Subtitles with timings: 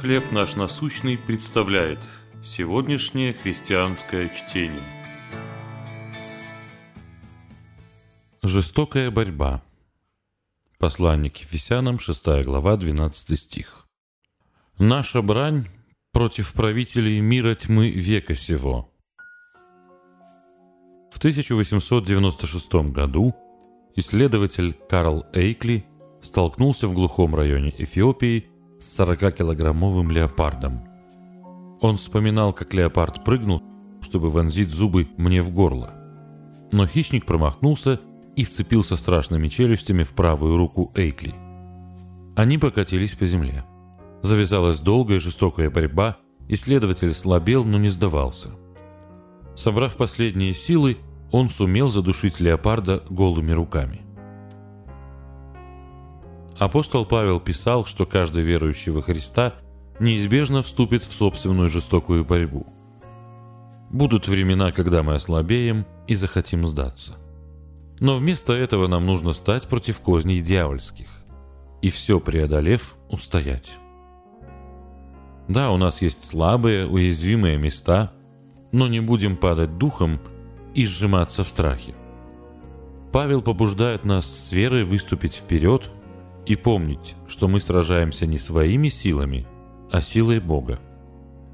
[0.00, 1.98] «Хлеб наш насущный» представляет
[2.44, 4.84] сегодняшнее христианское чтение.
[8.42, 9.62] Жестокая борьба.
[10.78, 13.88] Послание к Ефесянам, 6 глава, 12 стих.
[14.78, 15.66] «Наша брань
[16.12, 18.92] против правителей мира тьмы века сего».
[21.10, 23.34] В 1896 году
[23.94, 25.86] исследователь Карл Эйкли
[26.20, 28.50] столкнулся в глухом районе Эфиопии
[28.86, 30.80] с 40-килограммовым леопардом.
[31.80, 33.62] Он вспоминал, как леопард прыгнул,
[34.00, 35.94] чтобы вонзить зубы мне в горло.
[36.72, 38.00] Но хищник промахнулся
[38.36, 41.34] и вцепился страшными челюстями в правую руку Эйкли.
[42.36, 43.64] Они покатились по земле.
[44.22, 46.18] Завязалась долгая жестокая борьба,
[46.48, 48.50] исследователь слабел, но не сдавался.
[49.56, 50.98] Собрав последние силы,
[51.32, 54.05] он сумел задушить леопарда голыми руками.
[56.58, 59.54] Апостол Павел писал, что каждый верующий во Христа
[60.00, 62.66] неизбежно вступит в собственную жестокую борьбу.
[63.90, 67.14] Будут времена, когда мы ослабеем и захотим сдаться.
[68.00, 71.08] Но вместо этого нам нужно стать против козней дьявольских
[71.82, 73.78] и все преодолев, устоять.
[75.46, 78.12] Да, у нас есть слабые, уязвимые места,
[78.72, 80.20] но не будем падать духом
[80.74, 81.94] и сжиматься в страхе.
[83.12, 85.90] Павел побуждает нас с верой выступить вперед
[86.46, 89.46] и помнить, что мы сражаемся не своими силами,
[89.90, 90.78] а силой Бога.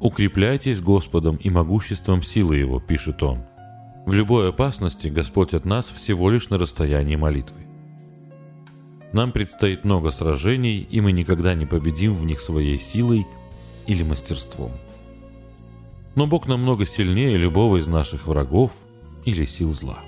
[0.00, 3.44] «Укрепляйтесь Господом и могуществом силы Его»,— пишет он.
[4.06, 7.60] В любой опасности Господь от нас всего лишь на расстоянии молитвы.
[9.14, 13.24] Нам предстоит много сражений, и мы никогда не победим в них своей силой
[13.86, 14.72] или мастерством.
[16.16, 18.84] Но Бог намного сильнее любого из наших врагов
[19.24, 20.00] или сил зла.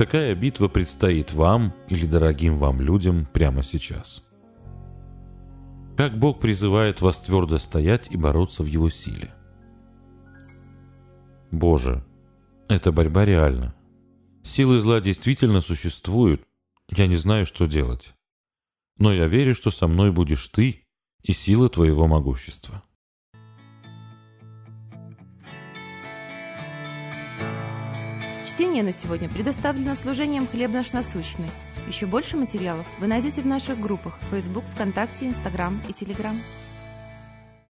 [0.00, 4.22] Какая битва предстоит вам или дорогим вам людям прямо сейчас?
[5.94, 9.30] Как Бог призывает вас твердо стоять и бороться в Его силе?
[11.50, 12.02] Боже,
[12.66, 13.74] эта борьба реальна.
[14.42, 16.48] Силы зла действительно существуют.
[16.88, 18.14] Я не знаю, что делать.
[18.96, 20.82] Но я верю, что со мной будешь Ты
[21.22, 22.82] и сила Твоего могущества.
[28.60, 31.48] Чтение на сегодня предоставлено служением «Хлеб наш насущный».
[31.88, 36.38] Еще больше материалов вы найдете в наших группах Facebook, ВКонтакте, Инстаграм и Телеграм.